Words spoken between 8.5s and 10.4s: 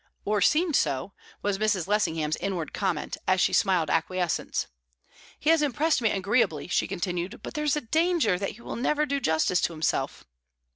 he will never do justice to himself."